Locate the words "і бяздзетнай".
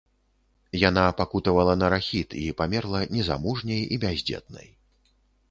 3.85-4.67